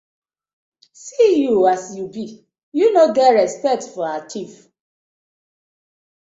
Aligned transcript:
See 1.01 1.31
yur 1.43 1.63
as 1.73 1.83
yu 1.95 2.05
bi, 2.13 2.25
yu 2.77 2.87
no 2.95 3.03
get 3.15 3.35
respect 3.41 3.83
for 3.93 4.07
we 4.13 4.17
chief. 4.31 4.53